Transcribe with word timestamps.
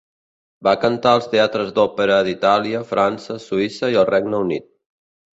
Va 0.67 0.71
cantar 0.83 1.09
als 1.17 1.25
teatres 1.33 1.67
d'òpera 1.75 2.15
d'Itàlia, 2.27 2.81
França, 2.93 3.37
Suïssa 3.43 3.91
i 3.97 3.99
el 4.05 4.07
Regne 4.15 4.41
Unit. 4.47 4.67